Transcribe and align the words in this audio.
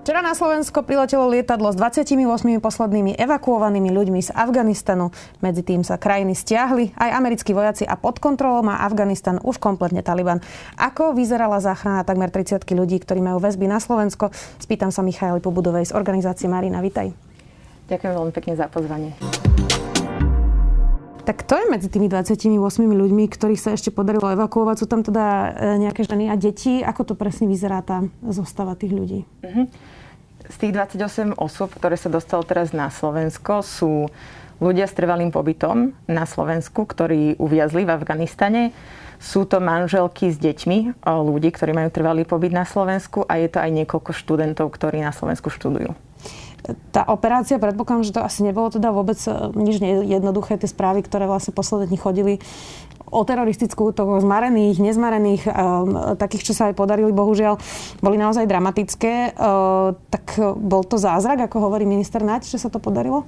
Včera 0.00 0.24
na 0.24 0.32
Slovensko 0.32 0.80
priletelo 0.80 1.28
lietadlo 1.28 1.68
s 1.68 1.76
28 1.76 2.16
poslednými 2.64 3.20
evakuovanými 3.20 3.92
ľuďmi 3.92 4.24
z 4.24 4.32
Afganistanu. 4.32 5.12
Medzi 5.44 5.60
tým 5.60 5.84
sa 5.84 6.00
krajiny 6.00 6.32
stiahli, 6.32 6.96
aj 6.96 7.20
americkí 7.20 7.52
vojaci 7.52 7.84
a 7.84 8.00
pod 8.00 8.16
kontrolou 8.16 8.64
má 8.64 8.80
Afganistan 8.80 9.36
už 9.44 9.60
kompletne 9.60 10.00
Taliban. 10.00 10.40
Ako 10.80 11.12
vyzerala 11.12 11.60
záchrana 11.60 12.00
takmer 12.08 12.32
30 12.32 12.64
ľudí, 12.72 12.96
ktorí 12.96 13.20
majú 13.20 13.44
väzby 13.44 13.68
na 13.68 13.76
Slovensko? 13.76 14.32
Spýtam 14.56 14.88
sa 14.88 15.04
Michaeli 15.04 15.44
Pobudovej 15.44 15.92
z 15.92 15.96
organizácie 15.96 16.48
Marina. 16.48 16.80
Vitaj. 16.80 17.12
Ďakujem 17.92 18.12
veľmi 18.16 18.32
pekne 18.32 18.56
za 18.56 18.72
pozvanie. 18.72 19.12
Tak 21.30 21.46
to 21.46 21.54
je 21.54 21.70
medzi 21.70 21.86
tými 21.86 22.10
28 22.10 22.58
ľuďmi, 22.90 23.30
ktorých 23.30 23.62
sa 23.62 23.70
ešte 23.70 23.94
podarilo 23.94 24.34
evakuovať. 24.34 24.82
Sú 24.82 24.90
tam 24.90 25.06
teda 25.06 25.54
e, 25.54 25.86
nejaké 25.86 26.02
ženy 26.02 26.26
a 26.26 26.34
deti. 26.34 26.82
Ako 26.82 27.06
to 27.06 27.14
presne 27.14 27.46
vyzerá 27.46 27.86
tá 27.86 28.02
zostava 28.26 28.74
tých 28.74 28.90
ľudí? 28.90 29.22
Uh-huh. 29.46 29.70
Z 30.50 30.56
tých 30.58 30.74
28 30.74 31.38
osôb, 31.38 31.70
ktoré 31.78 31.94
sa 31.94 32.10
dostalo 32.10 32.42
teraz 32.42 32.74
na 32.74 32.90
Slovensko, 32.90 33.62
sú 33.62 34.10
ľudia 34.58 34.90
s 34.90 34.98
trvalým 34.98 35.30
pobytom 35.30 35.94
na 36.10 36.26
Slovensku, 36.26 36.82
ktorí 36.82 37.38
uviazli 37.38 37.86
v 37.86 37.94
Afganistane. 37.94 38.74
Sú 39.22 39.46
to 39.46 39.62
manželky 39.62 40.34
s 40.34 40.36
deťmi, 40.42 41.06
ľudí, 41.06 41.54
ktorí 41.54 41.70
majú 41.70 41.94
trvalý 41.94 42.26
pobyt 42.26 42.50
na 42.50 42.66
Slovensku 42.66 43.22
a 43.30 43.38
je 43.38 43.46
to 43.46 43.62
aj 43.62 43.70
niekoľko 43.70 44.10
študentov, 44.18 44.66
ktorí 44.74 44.98
na 44.98 45.14
Slovensku 45.14 45.46
študujú 45.46 45.94
tá 46.92 47.02
operácia, 47.08 47.60
predpokladám, 47.60 48.06
že 48.06 48.14
to 48.14 48.22
asi 48.24 48.44
nebolo 48.44 48.68
teda 48.68 48.92
vôbec 48.92 49.16
e, 49.24 49.32
nič 49.56 49.80
jednoduché, 49.82 50.60
tie 50.60 50.68
správy, 50.68 51.04
ktoré 51.04 51.24
vlastne 51.24 51.56
posledne 51.56 51.88
dni 51.88 51.98
chodili 51.98 52.34
o 53.10 53.26
teroristickú 53.26 53.90
útokoch 53.90 54.22
zmarených, 54.22 54.78
nezmarených, 54.78 55.42
e, 55.48 55.50
takých, 56.20 56.50
čo 56.50 56.54
sa 56.54 56.70
aj 56.70 56.78
podarili, 56.78 57.10
bohužiaľ, 57.10 57.58
boli 58.04 58.16
naozaj 58.20 58.46
dramatické. 58.46 59.12
E, 59.12 59.50
tak 59.96 60.24
bol 60.56 60.84
to 60.86 61.00
zázrak, 61.00 61.50
ako 61.50 61.70
hovorí 61.70 61.88
minister 61.88 62.22
Naď, 62.22 62.46
že 62.46 62.60
sa 62.60 62.68
to 62.70 62.78
podarilo? 62.78 63.26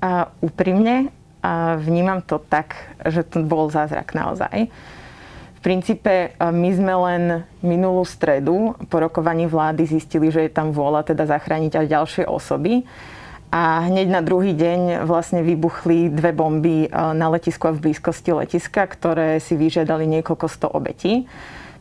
A 0.00 0.32
úprimne 0.40 1.12
a 1.40 1.80
vnímam 1.80 2.20
to 2.20 2.36
tak, 2.36 2.76
že 3.08 3.24
to 3.24 3.40
bol 3.40 3.72
zázrak 3.72 4.12
naozaj. 4.12 4.68
V 5.60 5.68
princípe 5.68 6.08
e, 6.08 6.28
my 6.40 6.70
sme 6.72 6.94
len 7.04 7.22
minulú 7.60 8.00
stredu 8.08 8.72
po 8.88 8.96
rokovaní 8.96 9.44
vlády 9.44 9.84
zistili, 9.84 10.32
že 10.32 10.48
je 10.48 10.56
tam 10.56 10.72
vôľa 10.72 11.04
teda 11.12 11.28
zachrániť 11.28 11.84
aj 11.84 11.86
ďalšie 11.92 12.24
osoby. 12.24 12.88
A 13.52 13.84
hneď 13.84 14.08
na 14.08 14.24
druhý 14.24 14.56
deň 14.56 15.04
vlastne 15.04 15.44
vybuchli 15.44 16.08
dve 16.08 16.32
bomby 16.32 16.86
e, 16.86 16.88
na 16.88 17.28
letisku 17.28 17.68
a 17.68 17.76
v 17.76 17.92
blízkosti 17.92 18.32
letiska, 18.32 18.88
ktoré 18.88 19.36
si 19.36 19.52
vyžiadali 19.52 20.08
niekoľko 20.08 20.46
sto 20.48 20.64
obetí. 20.72 21.28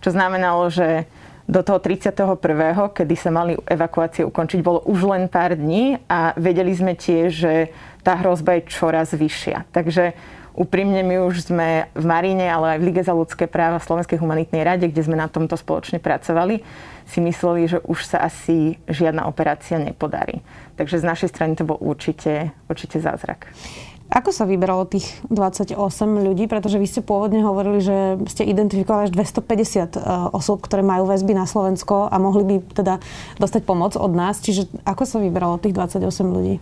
Čo 0.03 0.11
znamenalo, 0.11 0.67
že 0.67 1.07
do 1.47 1.63
toho 1.63 1.79
31., 1.79 2.35
kedy 2.91 3.15
sa 3.15 3.31
mali 3.31 3.55
evakuácie 3.63 4.27
ukončiť, 4.27 4.59
bolo 4.59 4.83
už 4.91 5.07
len 5.07 5.31
pár 5.31 5.55
dní 5.55 6.03
a 6.11 6.35
vedeli 6.35 6.75
sme 6.75 6.99
tiež, 6.99 7.29
že 7.31 7.53
tá 8.03 8.19
hrozba 8.19 8.59
je 8.59 8.69
čoraz 8.69 9.15
vyššia. 9.15 9.71
Takže 9.71 10.13
Úprimne 10.57 11.05
my 11.05 11.29
už 11.29 11.51
sme 11.51 11.87
v 11.93 12.05
Maríne, 12.05 12.49
ale 12.49 12.75
aj 12.75 12.79
v 12.81 12.85
Lige 12.89 13.01
za 13.05 13.13
ľudské 13.13 13.45
práva 13.45 13.77
v 13.77 13.87
Slovenskej 13.87 14.17
humanitnej 14.17 14.65
rade, 14.65 14.89
kde 14.89 15.05
sme 15.05 15.17
na 15.17 15.29
tomto 15.29 15.55
spoločne 15.55 16.01
pracovali, 16.01 16.61
si 17.09 17.19
mysleli, 17.21 17.65
že 17.69 17.81
už 17.85 18.05
sa 18.05 18.25
asi 18.25 18.77
žiadna 18.89 19.25
operácia 19.25 19.81
nepodarí. 19.81 20.45
Takže 20.77 21.01
z 21.01 21.05
našej 21.05 21.29
strany 21.33 21.53
to 21.57 21.65
bol 21.65 21.77
určite, 21.81 22.53
určite 22.69 23.01
zázrak. 23.01 23.49
Ako 24.09 24.33
sa 24.33 24.49
vyberalo 24.49 24.89
tých 24.89 25.21
28 25.29 25.77
ľudí? 26.01 26.49
Pretože 26.49 26.81
vy 26.81 26.87
ste 26.89 27.05
pôvodne 27.05 27.45
hovorili, 27.45 27.77
že 27.77 28.17
ste 28.25 28.41
identifikovali 28.41 29.05
až 29.05 29.13
250 29.13 29.45
e, 29.45 30.09
osôb, 30.33 30.65
ktoré 30.65 30.81
majú 30.81 31.05
väzby 31.05 31.37
na 31.37 31.45
Slovensko 31.45 32.09
a 32.09 32.17
mohli 32.17 32.41
by 32.41 32.55
teda 32.73 32.97
dostať 33.37 33.61
pomoc 33.69 33.93
od 33.93 34.09
nás. 34.09 34.41
Čiže 34.41 34.65
ako 34.81 35.05
sa 35.05 35.21
vyberalo 35.21 35.61
tých 35.61 35.77
28 35.77 36.09
ľudí? 36.25 36.57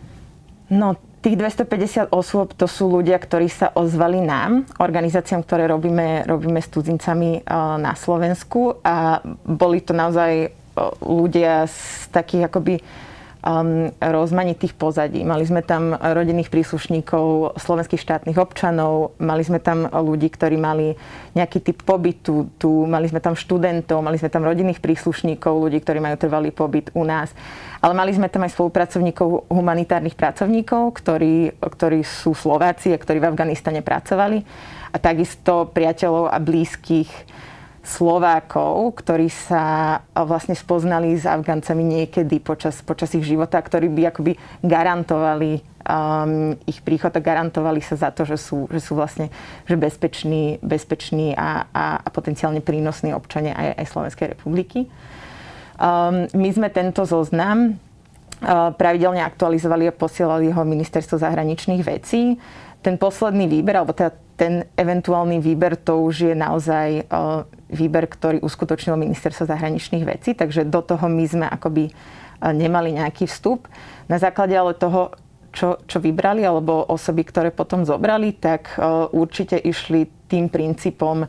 No, 0.68 1.00
Tých 1.18 1.34
250 1.34 2.14
osôb 2.14 2.54
to 2.54 2.70
sú 2.70 2.94
ľudia, 2.94 3.18
ktorí 3.18 3.50
sa 3.50 3.74
ozvali 3.74 4.22
nám, 4.22 4.70
organizáciám, 4.78 5.42
ktoré 5.42 5.66
robíme, 5.66 6.30
robíme 6.30 6.62
s 6.62 6.70
cudzincami 6.70 7.42
eh, 7.42 7.44
na 7.82 7.98
Slovensku. 7.98 8.78
A 8.86 9.26
boli 9.44 9.82
to 9.82 9.98
naozaj 9.98 10.32
eh, 10.46 10.50
ľudia 11.02 11.66
z 11.66 12.08
takých 12.14 12.54
akoby 12.54 12.76
um, 13.48 13.88
rozmanitých 14.04 14.76
pozadí. 14.76 15.24
Mali 15.24 15.48
sme 15.48 15.64
tam 15.64 15.96
rodinných 15.96 16.52
príslušníkov 16.52 17.56
slovenských 17.56 18.04
štátnych 18.04 18.36
občanov, 18.36 19.16
mali 19.24 19.48
sme 19.48 19.64
tam 19.64 19.88
ľudí, 19.88 20.28
ktorí 20.28 20.60
mali 20.60 21.00
nejaký 21.34 21.64
typ 21.64 21.80
pobytu, 21.88 22.52
tu, 22.60 22.84
mali 22.84 23.08
sme 23.08 23.24
tam 23.24 23.40
študentov, 23.40 24.04
mali 24.04 24.20
sme 24.20 24.28
tam 24.28 24.44
rodinných 24.44 24.84
príslušníkov, 24.84 25.64
ľudí, 25.64 25.80
ktorí 25.80 26.04
majú 26.04 26.20
trvalý 26.20 26.52
pobyt 26.52 26.92
u 26.92 27.08
nás. 27.08 27.32
Ale 27.80 27.96
mali 27.96 28.12
sme 28.12 28.28
tam 28.28 28.44
aj 28.44 28.58
spolupracovníkov, 28.58 29.48
humanitárnych 29.48 30.18
pracovníkov, 30.18 30.98
ktorí, 30.98 31.56
ktorí 31.62 32.02
sú 32.04 32.36
Slováci 32.36 32.92
a 32.92 33.00
ktorí 33.00 33.22
v 33.22 33.30
Afganistane 33.32 33.86
pracovali. 33.86 34.44
A 34.92 34.98
takisto 34.98 35.70
priateľov 35.70 36.34
a 36.34 36.38
blízkych 36.42 37.10
Slovákov, 37.88 39.00
ktorí 39.00 39.32
sa 39.32 39.98
vlastne 40.12 40.60
spoznali 40.60 41.16
s 41.16 41.24
Afgancami 41.24 41.88
niekedy 41.88 42.44
počas, 42.44 42.84
počas 42.84 43.16
ich 43.16 43.24
života, 43.24 43.64
ktorí 43.64 43.88
by 43.88 44.02
akoby 44.12 44.36
garantovali 44.60 45.64
um, 45.88 46.52
ich 46.68 46.84
príchod 46.84 47.16
a 47.16 47.24
garantovali 47.24 47.80
sa 47.80 47.96
za 47.96 48.10
to, 48.12 48.28
že 48.28 48.36
sú, 48.36 48.68
že 48.68 48.84
sú 48.84 49.00
vlastne 49.00 49.32
že 49.64 49.80
bezpeční, 49.80 50.60
bezpeční 50.60 51.32
a, 51.32 51.64
a, 51.72 51.86
a 52.04 52.08
potenciálne 52.12 52.60
prínosní 52.60 53.16
občania 53.16 53.56
aj, 53.56 53.80
aj 53.80 53.86
Slovenskej 53.88 54.28
republiky. 54.36 54.92
Um, 55.80 56.28
my 56.36 56.50
sme 56.52 56.68
tento 56.68 57.08
zoznam 57.08 57.72
uh, 57.72 58.76
pravidelne 58.76 59.24
aktualizovali 59.24 59.88
a 59.88 59.96
posielali 59.96 60.52
ho 60.52 60.62
ministerstvo 60.68 61.24
zahraničných 61.24 61.88
vecí. 61.88 62.36
Ten 62.84 63.00
posledný 63.00 63.48
výber, 63.48 63.80
alebo 63.80 63.96
teda 63.96 64.27
ten 64.38 64.70
eventuálny 64.78 65.42
výber, 65.42 65.74
to 65.82 66.06
už 66.06 66.32
je 66.32 66.36
naozaj 66.38 67.10
uh, 67.10 67.44
výber, 67.74 68.06
ktorý 68.06 68.40
uskutočnilo 68.46 68.96
ministerstvo 68.96 69.50
zahraničných 69.50 70.06
vecí, 70.06 70.38
takže 70.38 70.70
do 70.70 70.80
toho 70.86 71.10
my 71.12 71.26
sme 71.28 71.48
akoby 71.52 71.90
e, 71.90 71.94
nemali 72.56 72.96
nejaký 72.96 73.28
vstup. 73.28 73.68
Na 74.08 74.16
základe 74.24 74.56
ale 74.56 74.72
toho, 74.72 75.12
čo, 75.52 75.84
čo 75.84 76.00
vybrali, 76.00 76.48
alebo 76.48 76.80
osoby, 76.88 77.28
ktoré 77.28 77.50
potom 77.52 77.84
zobrali, 77.84 78.32
tak 78.40 78.72
e, 78.72 78.88
určite 79.12 79.60
išli 79.60 80.08
tým 80.32 80.48
princípom, 80.48 81.28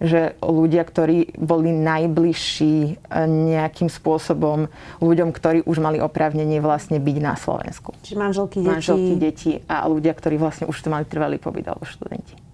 že 0.00 0.34
ľudia, 0.42 0.82
ktorí 0.86 1.36
boli 1.38 1.70
najbližší 1.74 2.76
e, 2.84 2.94
nejakým 3.26 3.90
spôsobom 3.90 4.66
ľuďom, 4.98 5.30
ktorí 5.30 5.58
už 5.66 5.78
mali 5.82 5.98
oprávnenie 5.98 6.58
vlastne 6.58 6.98
byť 6.98 7.16
na 7.20 7.34
Slovensku. 7.34 7.94
Čiže 8.02 8.16
manželky, 8.18 8.58
deti. 8.62 8.70
Manželky, 8.70 9.12
deti 9.18 9.52
a 9.66 9.86
ľudia, 9.86 10.12
ktorí 10.14 10.36
vlastne 10.40 10.66
už 10.70 10.76
to 10.78 10.88
mali 10.88 11.04
trvalý 11.06 11.36
pobyt 11.38 11.68
alebo 11.68 11.86
študenti. 11.86 12.44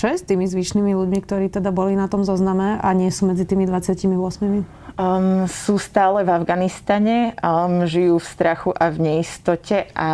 Čo 0.00 0.08
je 0.08 0.16
s 0.16 0.24
tými 0.24 0.48
zvyšnými 0.48 0.96
ľuďmi, 0.96 1.20
ktorí 1.20 1.52
teda 1.52 1.76
boli 1.76 1.92
na 1.92 2.08
tom 2.08 2.24
zozname 2.24 2.80
a 2.80 2.88
nie 2.96 3.12
sú 3.12 3.28
medzi 3.28 3.44
tými 3.44 3.68
28? 3.68 4.08
Um, 4.96 5.44
sú 5.44 5.76
stále 5.76 6.24
v 6.24 6.40
Afganistane, 6.40 7.36
um, 7.44 7.84
žijú 7.84 8.16
v 8.16 8.24
strachu 8.24 8.72
a 8.72 8.88
v 8.88 8.96
neistote 8.96 9.92
a 9.92 10.08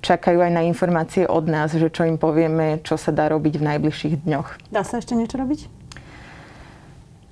čakajú 0.00 0.40
aj 0.40 0.52
na 0.52 0.62
informácie 0.64 1.28
od 1.28 1.44
nás, 1.46 1.72
že 1.76 1.92
čo 1.92 2.08
im 2.08 2.16
povieme, 2.16 2.80
čo 2.84 2.96
sa 2.96 3.12
dá 3.12 3.28
robiť 3.28 3.60
v 3.60 3.66
najbližších 3.76 4.14
dňoch. 4.24 4.72
Dá 4.72 4.82
sa 4.84 4.98
ešte 4.98 5.12
niečo 5.12 5.36
robiť? 5.36 5.68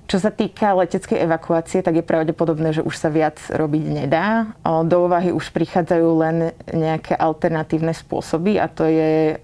Čo 0.09 0.17
sa 0.17 0.33
týka 0.33 0.73
leteckej 0.73 1.21
evakuácie, 1.21 1.85
tak 1.85 2.01
je 2.01 2.01
pravdepodobné, 2.01 2.73
že 2.73 2.81
už 2.81 2.97
sa 2.97 3.13
viac 3.13 3.37
robiť 3.45 3.83
nedá. 3.93 4.57
Do 4.65 5.05
úvahy 5.05 5.29
už 5.29 5.53
prichádzajú 5.53 6.09
len 6.17 6.57
nejaké 6.65 7.13
alternatívne 7.13 7.93
spôsoby 7.93 8.57
a 8.57 8.65
to 8.65 8.89
je 8.89 9.37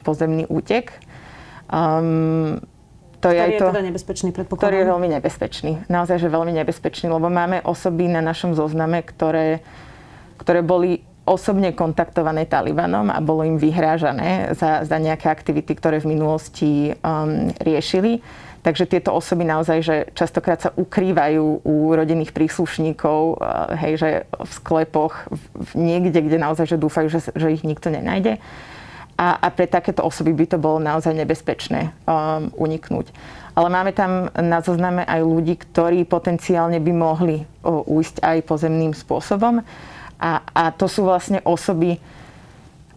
pozemný 0.00 0.48
útek. 0.48 0.96
Um, 1.68 2.64
to 3.20 3.28
ktorý 3.28 3.36
je, 3.36 3.42
aj 3.44 3.50
to, 3.60 3.66
je 3.66 3.72
teda 3.76 3.84
nebezpečný, 3.92 4.28
predpokladám. 4.32 4.64
Ktorý 4.64 4.76
je 4.80 4.86
veľmi 4.88 5.08
nebezpečný. 5.20 5.72
Naozaj, 5.92 6.16
že 6.16 6.28
veľmi 6.32 6.52
nebezpečný, 6.64 7.06
lebo 7.12 7.28
máme 7.28 7.60
osoby 7.68 8.08
na 8.08 8.24
našom 8.24 8.56
zozname, 8.56 9.04
ktoré, 9.04 9.60
ktoré 10.40 10.64
boli 10.64 11.04
osobne 11.26 11.74
kontaktované 11.74 12.46
Talibanom 12.46 13.10
a 13.10 13.18
bolo 13.18 13.42
im 13.42 13.58
vyhrážané 13.58 14.54
za, 14.54 14.86
za 14.86 14.96
nejaké 14.96 15.26
aktivity, 15.26 15.74
ktoré 15.74 15.98
v 15.98 16.14
minulosti 16.14 16.94
um, 17.02 17.50
riešili. 17.58 18.22
Takže 18.62 18.86
tieto 18.86 19.14
osoby 19.14 19.46
naozaj, 19.46 19.78
že 19.82 19.96
častokrát 20.14 20.58
sa 20.58 20.70
ukrývajú 20.74 21.62
u 21.62 21.74
rodinných 21.94 22.30
príslušníkov, 22.30 23.20
uh, 23.36 23.74
hej, 23.74 23.92
že 23.98 24.08
v 24.30 24.50
sklepoch, 24.54 25.26
v, 25.50 25.70
niekde, 25.74 26.22
kde 26.22 26.38
naozaj, 26.38 26.70
že 26.70 26.78
dúfajú, 26.78 27.10
že, 27.10 27.20
že 27.34 27.52
ich 27.52 27.66
nikto 27.66 27.90
nenajde 27.90 28.38
a, 29.16 29.40
a 29.40 29.48
pre 29.48 29.64
takéto 29.64 30.04
osoby 30.04 30.36
by 30.36 30.44
to 30.44 30.58
bolo 30.60 30.76
naozaj 30.76 31.16
nebezpečné 31.16 31.90
um, 32.04 32.52
uniknúť. 32.52 33.08
Ale 33.56 33.72
máme 33.72 33.96
tam 33.96 34.28
na 34.36 34.60
zozname 34.60 35.08
aj 35.08 35.24
ľudí, 35.24 35.56
ktorí 35.56 36.04
potenciálne 36.04 36.76
by 36.76 36.92
mohli 36.92 37.36
uh, 37.40 37.80
ujsť 37.88 38.20
aj 38.20 38.38
pozemným 38.44 38.92
spôsobom. 38.92 39.64
A, 40.16 40.40
a 40.52 40.62
to 40.72 40.88
sú 40.88 41.04
vlastne 41.04 41.44
osoby, 41.44 42.00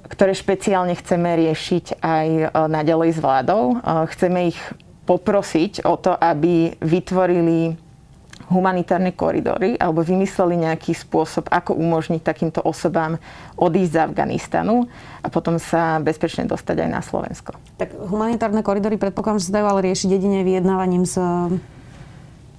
ktoré 0.10 0.34
špeciálne 0.34 0.96
chceme 0.98 1.30
riešiť 1.48 2.02
aj 2.02 2.28
e, 2.28 2.46
naďalej 2.50 3.10
s 3.16 3.20
vládou. 3.20 3.64
E, 3.72 3.76
chceme 4.16 4.50
ich 4.50 4.60
poprosiť 5.06 5.86
o 5.90 5.98
to, 5.98 6.14
aby 6.14 6.78
vytvorili 6.82 7.78
humanitárne 8.50 9.14
koridory 9.14 9.78
alebo 9.78 10.02
vymysleli 10.02 10.58
nejaký 10.66 10.98
spôsob, 10.98 11.48
ako 11.54 11.78
umožniť 11.78 12.22
takýmto 12.26 12.66
osobám 12.66 13.22
odísť 13.56 13.94
z 13.94 14.02
Afganistanu 14.02 14.90
a 15.22 15.28
potom 15.30 15.62
sa 15.62 16.02
bezpečne 16.02 16.50
dostať 16.50 16.76
aj 16.82 16.90
na 16.90 17.02
Slovensko. 17.06 17.54
Tak 17.78 17.94
humanitárne 18.10 18.66
koridory 18.66 18.98
predpokladám, 18.98 19.40
že 19.40 19.54
sa 19.54 19.62
dajú 19.62 19.68
ale 19.70 19.86
riešiť 19.94 20.10
jedine 20.10 20.42
vyjednávaním 20.42 21.06
s 21.06 21.16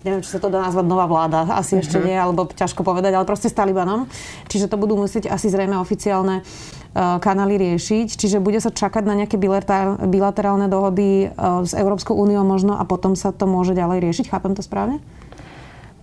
neviem, 0.01 0.25
či 0.25 0.33
sa 0.33 0.41
to 0.41 0.49
dá 0.49 0.65
nazvať 0.65 0.87
nová 0.89 1.05
vláda, 1.05 1.45
asi 1.53 1.81
ešte 1.81 2.01
mhm. 2.01 2.05
nie, 2.09 2.17
alebo 2.17 2.49
ťažko 2.49 2.81
povedať, 2.81 3.13
ale 3.17 3.29
proste 3.29 3.53
s 3.53 3.57
Talibanom. 3.57 4.09
Čiže 4.49 4.73
to 4.73 4.81
budú 4.81 4.97
musieť 4.97 5.29
asi 5.29 5.53
zrejme 5.53 5.77
oficiálne 5.77 6.41
uh, 6.41 7.21
kanály 7.21 7.61
riešiť. 7.61 8.17
Čiže 8.17 8.41
bude 8.41 8.59
sa 8.65 8.73
čakať 8.73 9.05
na 9.05 9.15
nejaké 9.15 9.37
bilaterálne 9.37 10.67
dohody 10.73 11.29
uh, 11.29 11.63
s 11.65 11.77
Európskou 11.77 12.17
úniou 12.17 12.43
možno 12.49 12.81
a 12.81 12.85
potom 12.89 13.13
sa 13.13 13.33
to 13.33 13.45
môže 13.45 13.77
ďalej 13.77 14.01
riešiť. 14.01 14.33
Chápem 14.33 14.57
to 14.57 14.65
správne? 14.65 15.05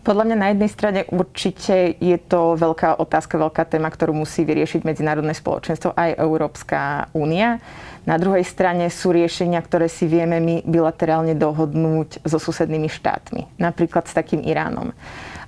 Podľa 0.08 0.24
mňa 0.24 0.38
na 0.40 0.48
jednej 0.56 0.72
strane 0.72 1.00
určite 1.12 2.00
je 2.00 2.16
to 2.16 2.56
veľká 2.56 2.96
otázka, 2.96 3.36
veľká 3.36 3.68
téma, 3.68 3.92
ktorú 3.92 4.16
musí 4.16 4.48
vyriešiť 4.48 4.88
medzinárodné 4.88 5.36
spoločenstvo 5.36 5.92
aj 5.92 6.16
Európska 6.16 7.12
únia. 7.12 7.60
Na 8.08 8.16
druhej 8.16 8.48
strane 8.48 8.88
sú 8.88 9.12
riešenia, 9.12 9.60
ktoré 9.60 9.92
si 9.92 10.08
vieme 10.08 10.40
my 10.40 10.64
bilaterálne 10.64 11.36
dohodnúť 11.36 12.24
so 12.24 12.40
susednými 12.40 12.88
štátmi. 12.88 13.60
Napríklad 13.60 14.08
s 14.08 14.16
takým 14.16 14.48
Iránom. 14.48 14.96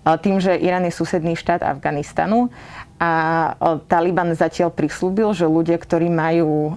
Tým, 0.04 0.44
že 0.44 0.60
Irán 0.60 0.84
je 0.84 0.92
susedný 0.92 1.40
štát 1.40 1.64
Afganistanu 1.64 2.52
a 3.00 3.56
Taliban 3.88 4.36
zatiaľ 4.36 4.76
prislúbil, 4.76 5.32
že 5.32 5.48
ľudia, 5.48 5.80
ktorí 5.80 6.12
majú 6.12 6.76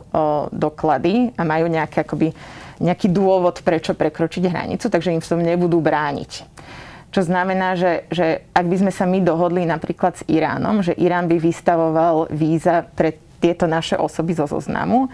doklady 0.54 1.34
a 1.34 1.42
majú 1.42 1.66
nejaké, 1.66 2.06
akoby, 2.06 2.30
nejaký 2.78 3.10
dôvod, 3.10 3.58
prečo 3.66 3.90
prekročiť 3.98 4.46
hranicu, 4.46 4.86
takže 4.86 5.10
im 5.10 5.18
v 5.18 5.26
tom 5.34 5.42
nebudú 5.42 5.82
brániť. 5.82 6.46
Čo 7.12 7.28
znamená, 7.28 7.76
že, 7.76 8.08
že 8.08 8.48
ak 8.56 8.66
by 8.66 8.76
sme 8.80 8.92
sa 8.92 9.04
my 9.04 9.20
dohodli 9.20 9.68
napríklad 9.68 10.16
s 10.16 10.24
Iránom, 10.24 10.80
že 10.80 10.96
Irán 10.96 11.28
by 11.28 11.36
vystavoval 11.36 12.32
víza 12.32 12.88
pre 12.88 13.20
tieto 13.36 13.68
naše 13.68 14.00
osoby 14.00 14.32
zo 14.32 14.48
zoznamu, 14.48 15.12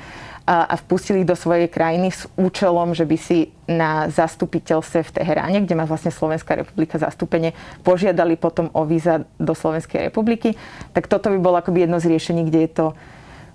a, 0.49 0.79
vpustili 0.81 1.27
ich 1.27 1.29
do 1.29 1.37
svojej 1.37 1.67
krajiny 1.69 2.09
s 2.15 2.25
účelom, 2.39 2.97
že 2.97 3.05
by 3.05 3.17
si 3.21 3.51
na 3.69 4.07
zastupiteľstve 4.09 5.05
v 5.05 5.15
Teheráne, 5.21 5.59
kde 5.61 5.75
má 5.77 5.85
vlastne 5.85 6.15
Slovenská 6.15 6.57
republika 6.57 6.97
zastúpenie, 6.97 7.53
požiadali 7.85 8.39
potom 8.39 8.73
o 8.73 8.87
víza 8.87 9.27
do 9.37 9.53
Slovenskej 9.53 10.09
republiky, 10.09 10.57
tak 10.95 11.11
toto 11.11 11.29
by 11.35 11.39
bolo 11.43 11.59
akoby 11.61 11.85
jedno 11.85 11.99
z 12.01 12.15
riešení, 12.15 12.49
kde 12.49 12.61
je 12.65 12.73
to 12.73 12.87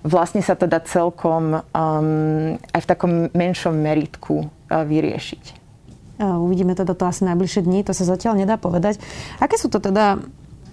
vlastne 0.03 0.43
sa 0.43 0.59
to 0.59 0.67
dá 0.67 0.83
celkom 0.83 1.63
um, 1.63 2.59
aj 2.75 2.81
v 2.83 2.89
takom 2.91 3.11
menšom 3.31 3.71
meritku 3.71 4.45
uh, 4.45 4.83
vyriešiť. 4.83 5.62
Uvidíme 6.23 6.73
teda 6.73 6.95
to 6.95 7.03
asi 7.07 7.27
najbližšie 7.27 7.61
dní, 7.63 7.83
to 7.83 7.91
sa 7.91 8.07
zatiaľ 8.07 8.39
nedá 8.39 8.55
povedať. 8.55 8.99
Aké 9.43 9.59
sú 9.59 9.67
to 9.67 9.83
teda 9.83 10.19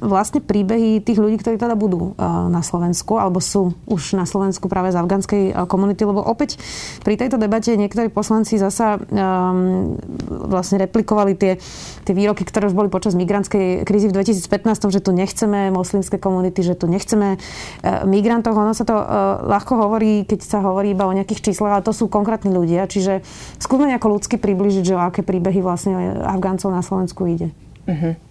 vlastne 0.01 0.41
príbehy 0.41 1.05
tých 1.05 1.21
ľudí, 1.21 1.37
ktorí 1.37 1.61
teda 1.61 1.77
budú 1.77 2.17
e, 2.17 2.25
na 2.25 2.65
Slovensku 2.65 3.21
alebo 3.21 3.39
sú 3.39 3.77
už 3.85 4.17
na 4.17 4.25
Slovensku 4.25 4.67
práve 4.67 4.91
z 4.91 4.97
afgánskej 4.97 5.43
e, 5.49 5.65
komunity, 5.69 6.09
lebo 6.09 6.25
opäť 6.25 6.57
pri 7.05 7.21
tejto 7.21 7.37
debate 7.37 7.77
niektorí 7.77 8.09
poslanci 8.09 8.57
zasa 8.57 8.97
um, 8.97 9.95
vlastne 10.27 10.81
replikovali 10.81 11.37
tie, 11.37 11.61
tie 12.09 12.15
výroky, 12.17 12.49
ktoré 12.49 12.73
už 12.73 12.75
boli 12.75 12.89
počas 12.89 13.13
migrantskej 13.13 13.85
krízy 13.85 14.09
v 14.09 14.17
2015, 14.17 14.89
že 14.89 15.05
tu 15.05 15.13
nechceme 15.13 15.69
moslimské 15.69 16.17
komunity, 16.17 16.65
že 16.65 16.75
tu 16.75 16.89
nechceme 16.89 17.37
uh, 17.37 18.05
migrantov. 18.09 18.57
Ono 18.57 18.73
sa 18.73 18.89
to 18.89 18.97
uh, 18.97 19.05
ľahko 19.45 19.77
hovorí, 19.77 20.25
keď 20.25 20.41
sa 20.41 20.59
hovorí 20.65 20.97
iba 20.97 21.05
o 21.05 21.13
nejakých 21.13 21.53
číslach, 21.53 21.77
ale 21.81 21.85
to 21.85 21.93
sú 21.93 22.09
konkrétni 22.09 22.49
ľudia. 22.49 22.89
Čiže 22.89 23.21
skúsme 23.61 23.85
nejako 23.93 24.17
ľudsky 24.17 24.41
približiť, 24.41 24.83
že 24.83 24.97
o 24.97 25.05
aké 25.05 25.21
príbehy 25.21 25.61
vlastne 25.61 26.25
Afgáncov 26.25 26.73
na 26.73 26.81
Slovensku 26.81 27.29
ide. 27.29 27.53
Uh-huh. 27.85 28.30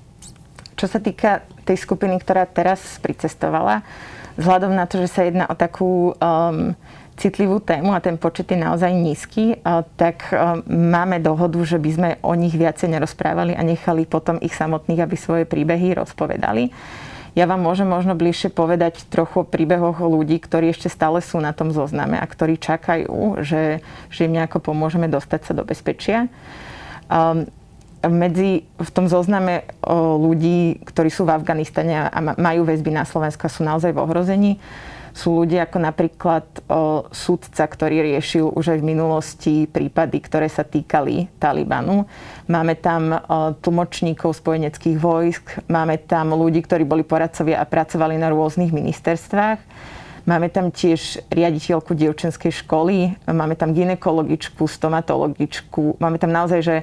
Čo 0.80 0.88
sa 0.88 1.04
týka 1.04 1.44
tej 1.68 1.76
skupiny, 1.76 2.16
ktorá 2.24 2.48
teraz 2.48 2.80
pricestovala, 3.04 3.84
vzhľadom 4.40 4.72
na 4.72 4.88
to, 4.88 5.04
že 5.04 5.12
sa 5.12 5.28
jedná 5.28 5.44
o 5.52 5.60
takú 5.60 6.16
um, 6.16 6.72
citlivú 7.20 7.60
tému 7.60 7.92
a 7.92 8.00
ten 8.00 8.16
počet 8.16 8.48
je 8.48 8.56
naozaj 8.56 8.88
nízky, 8.96 9.60
uh, 9.60 9.84
tak 10.00 10.32
um, 10.32 10.64
máme 10.72 11.20
dohodu, 11.20 11.60
že 11.68 11.76
by 11.76 11.90
sme 11.92 12.10
o 12.24 12.32
nich 12.32 12.56
viacej 12.56 12.96
nerozprávali 12.96 13.60
a 13.60 13.68
nechali 13.68 14.08
potom 14.08 14.40
ich 14.40 14.56
samotných, 14.56 15.04
aby 15.04 15.16
svoje 15.20 15.44
príbehy 15.44 16.00
rozpovedali. 16.00 16.72
Ja 17.36 17.44
vám 17.44 17.60
môžem 17.60 17.86
možno 17.86 18.16
bližšie 18.16 18.50
povedať 18.50 19.04
trochu 19.12 19.44
o 19.44 19.48
príbehoch 19.48 20.00
ľudí, 20.00 20.40
ktorí 20.40 20.72
ešte 20.72 20.88
stále 20.88 21.20
sú 21.20 21.44
na 21.44 21.52
tom 21.52 21.76
zozname 21.76 22.16
a 22.16 22.26
ktorí 22.26 22.56
čakajú, 22.56 23.44
že, 23.44 23.84
že 24.08 24.26
im 24.26 24.40
nejako 24.40 24.64
pomôžeme 24.64 25.12
dostať 25.12 25.44
sa 25.44 25.54
do 25.54 25.68
bezpečia. 25.68 26.32
Um, 27.12 27.52
medzi, 28.08 28.64
v 28.80 28.90
tom 28.96 29.12
zozname 29.12 29.68
ľudí, 30.20 30.80
ktorí 30.88 31.12
sú 31.12 31.28
v 31.28 31.36
Afganistane 31.36 32.08
a 32.08 32.20
majú 32.40 32.64
väzby 32.64 32.96
na 32.96 33.04
Slovensko 33.04 33.52
sú 33.52 33.68
naozaj 33.68 33.92
v 33.92 34.00
ohrození. 34.00 34.52
Sú 35.10 35.44
ľudia 35.44 35.68
ako 35.68 35.78
napríklad 35.84 36.46
o, 36.70 37.04
sudca, 37.12 37.66
ktorý 37.66 38.14
riešil 38.14 38.56
už 38.56 38.78
aj 38.78 38.80
v 38.80 38.88
minulosti 38.94 39.56
prípady, 39.66 40.22
ktoré 40.22 40.48
sa 40.48 40.64
týkali 40.64 41.28
Talibanu. 41.42 42.06
Máme 42.48 42.78
tam 42.78 43.18
o, 43.18 43.52
tlmočníkov 43.58 44.38
spojeneckých 44.38 44.96
vojsk, 45.02 45.66
máme 45.68 45.98
tam 46.06 46.38
ľudí, 46.38 46.64
ktorí 46.64 46.86
boli 46.88 47.04
poradcovia 47.04 47.60
a 47.60 47.68
pracovali 47.68 48.16
na 48.16 48.32
rôznych 48.32 48.72
ministerstvách. 48.72 49.60
Máme 50.30 50.48
tam 50.54 50.70
tiež 50.70 51.26
riaditeľku 51.34 51.98
dievčenskej 51.98 52.54
školy, 52.64 53.18
máme 53.26 53.58
tam 53.58 53.74
ginekologičku, 53.74 54.62
stomatologičku, 54.70 55.98
máme 55.98 56.22
tam 56.22 56.30
naozaj, 56.30 56.62
že 56.62 56.76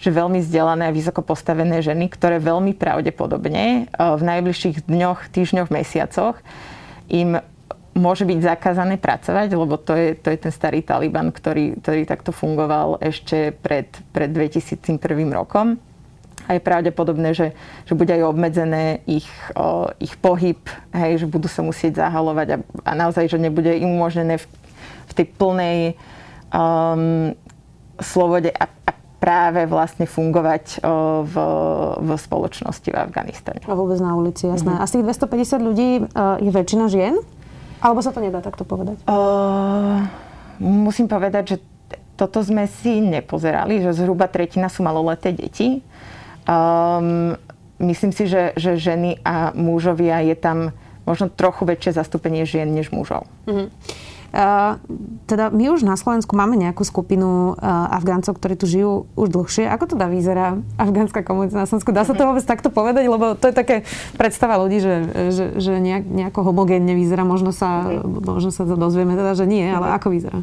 že 0.00 0.08
veľmi 0.08 0.40
vzdelané 0.40 0.88
a 0.88 0.96
vysoko 0.96 1.20
postavené 1.20 1.84
ženy, 1.84 2.08
ktoré 2.08 2.40
veľmi 2.40 2.72
pravdepodobne 2.72 3.84
e, 3.84 4.00
v 4.00 4.22
najbližších 4.24 4.88
dňoch, 4.88 5.28
týždňoch, 5.28 5.68
mesiacoch 5.68 6.40
im 7.12 7.36
môže 7.92 8.24
byť 8.24 8.38
zakázané 8.40 8.96
pracovať, 8.96 9.52
lebo 9.52 9.76
to 9.76 9.92
je, 9.92 10.08
to 10.16 10.32
je 10.32 10.38
ten 10.40 10.52
starý 10.54 10.80
Taliban, 10.80 11.34
ktorý, 11.34 11.76
ktorý 11.82 12.08
takto 12.08 12.30
fungoval 12.32 13.02
ešte 13.02 13.52
pred, 13.60 13.90
pred 14.14 14.30
2001 14.32 14.96
rokom. 15.34 15.76
A 16.48 16.56
je 16.56 16.62
pravdepodobné, 16.64 17.36
že, 17.36 17.52
že 17.84 17.94
bude 17.94 18.10
aj 18.10 18.26
obmedzené 18.26 19.04
ich, 19.04 19.28
o, 19.54 19.92
ich 20.00 20.16
pohyb, 20.18 20.58
hej, 20.96 21.22
že 21.22 21.26
budú 21.28 21.46
sa 21.46 21.60
musieť 21.60 22.00
zahalovať 22.00 22.48
a, 22.48 22.58
a 22.88 22.92
naozaj, 22.96 23.28
že 23.30 23.38
nebude 23.38 23.70
im 23.76 24.00
umožnené 24.00 24.40
v, 24.40 24.46
v 25.10 25.12
tej 25.14 25.26
plnej 25.36 25.78
um, 26.50 27.36
slobode 28.00 28.50
a, 28.50 28.64
a 28.66 28.90
práve 29.20 29.68
vlastne 29.68 30.08
fungovať 30.08 30.80
v, 31.28 31.34
v 32.00 32.08
spoločnosti 32.16 32.88
v 32.88 32.96
Afganistane. 32.96 33.60
A 33.68 33.76
vôbec 33.76 34.00
na 34.00 34.16
ulici, 34.16 34.48
jasné. 34.48 34.72
Mm-hmm. 34.72 34.82
A 34.82 34.88
z 34.88 34.92
tých 34.96 35.04
250 35.60 35.60
ľudí 35.60 35.88
je 36.40 36.50
väčšina 36.50 36.88
žien? 36.88 37.20
Alebo 37.84 38.00
sa 38.00 38.16
to 38.16 38.24
nedá 38.24 38.40
takto 38.40 38.64
povedať? 38.64 39.00
Uh, 39.04 40.04
musím 40.60 41.08
povedať, 41.08 41.44
že 41.44 41.56
toto 42.16 42.40
sme 42.44 42.68
si 42.68 43.00
nepozerali, 43.00 43.80
že 43.80 43.96
zhruba 43.96 44.28
tretina 44.28 44.68
sú 44.68 44.84
maloleté 44.84 45.32
deti. 45.32 45.80
Um, 46.44 47.36
myslím 47.80 48.12
si, 48.12 48.28
že, 48.28 48.52
že 48.56 48.76
ženy 48.76 49.20
a 49.24 49.52
mužovia 49.56 50.20
je 50.24 50.36
tam 50.36 50.76
možno 51.08 51.32
trochu 51.32 51.64
väčšie 51.64 51.96
zastúpenie 51.96 52.44
žien 52.44 52.68
než 52.68 52.92
mužov. 52.92 53.28
Mm-hmm 53.48 53.68
teda 55.26 55.50
my 55.50 55.64
už 55.74 55.82
na 55.82 55.98
Slovensku 55.98 56.38
máme 56.38 56.54
nejakú 56.54 56.86
skupinu 56.86 57.58
Afgáncov, 57.66 58.38
ktorí 58.38 58.54
tu 58.54 58.70
žijú 58.70 59.10
už 59.18 59.28
dlhšie. 59.30 59.66
Ako 59.66 59.90
to 59.90 59.94
dá 59.98 60.06
vyzerá 60.06 60.58
afgánska 60.78 61.26
komunita 61.26 61.58
na 61.58 61.66
Slovensku? 61.66 61.90
Dá 61.90 62.06
sa 62.06 62.14
to 62.14 62.22
vôbec 62.22 62.46
takto 62.46 62.70
povedať? 62.70 63.10
Lebo 63.10 63.34
to 63.34 63.50
je 63.50 63.54
také 63.54 63.76
predstava 64.14 64.54
ľudí, 64.62 64.78
že, 64.78 64.94
že, 65.34 65.44
že 65.58 65.72
nejak, 65.82 66.06
nejako 66.06 66.46
homogénne 66.46 66.94
vyzerá. 66.94 67.26
Možno 67.26 67.50
sa, 67.50 67.90
možno 68.06 68.54
sa 68.54 68.62
to 68.62 68.78
dozvieme 68.78 69.18
teda, 69.18 69.34
že 69.34 69.50
nie, 69.50 69.66
ale 69.66 69.98
ako 69.98 70.14
vyzerá? 70.14 70.38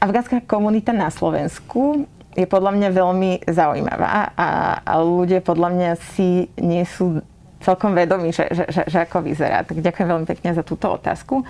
Afgánska 0.00 0.42
komunita 0.48 0.90
na 0.90 1.12
Slovensku 1.12 2.08
je 2.32 2.48
podľa 2.48 2.72
mňa 2.72 2.88
veľmi 2.96 3.30
zaujímavá 3.44 4.32
a, 4.32 4.48
a 4.80 4.92
ľudia 5.04 5.44
podľa 5.44 5.68
mňa 5.76 5.90
si 6.16 6.48
nie 6.56 6.82
sú 6.88 7.20
celkom 7.60 7.94
vedomí, 7.94 8.34
že, 8.34 8.48
že, 8.50 8.64
že, 8.72 8.82
že 8.88 8.98
ako 9.04 9.22
vyzerá. 9.22 9.62
Tak 9.62 9.78
ďakujem 9.78 10.08
veľmi 10.08 10.26
pekne 10.26 10.50
za 10.56 10.66
túto 10.66 10.90
otázku. 10.90 11.46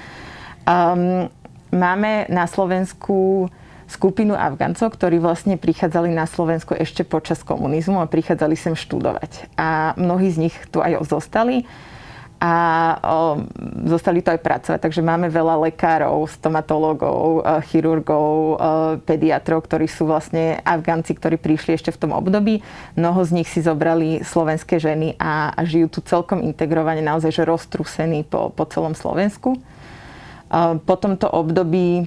Um, 0.62 1.26
máme 1.74 2.30
na 2.30 2.46
Slovensku 2.46 3.48
skupinu 3.90 4.32
Afgancov, 4.32 4.94
ktorí 4.96 5.20
vlastne 5.20 5.60
prichádzali 5.60 6.08
na 6.14 6.24
Slovensko 6.24 6.72
ešte 6.72 7.04
počas 7.04 7.44
komunizmu 7.44 8.00
a 8.00 8.08
prichádzali 8.08 8.56
sem 8.56 8.72
študovať. 8.72 9.52
A 9.60 9.92
mnohí 10.00 10.32
z 10.32 10.48
nich 10.48 10.54
tu 10.72 10.80
aj 10.80 11.04
zostali. 11.04 11.68
a 12.42 12.54
o, 12.98 13.46
zostali 13.86 14.18
to 14.18 14.34
aj 14.34 14.42
pracovať. 14.42 14.78
Takže 14.82 14.98
máme 14.98 15.30
veľa 15.30 15.62
lekárov, 15.70 16.26
stomatológov, 16.26 17.38
e, 17.38 17.62
chirurgov, 17.70 18.28
e, 18.34 18.54
pediatrov, 19.06 19.62
ktorí 19.62 19.86
sú 19.86 20.10
vlastne 20.10 20.58
Afgánci, 20.66 21.14
ktorí 21.14 21.38
prišli 21.38 21.78
ešte 21.78 21.94
v 21.94 22.00
tom 22.02 22.10
období. 22.10 22.58
Mnoho 22.98 23.22
z 23.22 23.30
nich 23.30 23.46
si 23.46 23.62
zobrali 23.62 24.26
slovenské 24.26 24.82
ženy 24.82 25.14
a, 25.22 25.54
a 25.54 25.60
žijú 25.62 25.86
tu 25.86 26.00
celkom 26.02 26.42
integrovane, 26.42 26.98
naozaj 26.98 27.30
že 27.30 27.46
roztrúsení 27.46 28.26
po, 28.26 28.50
po 28.50 28.66
celom 28.66 28.98
Slovensku. 28.98 29.62
Po 30.84 30.94
tomto 31.00 31.32
období 31.32 32.04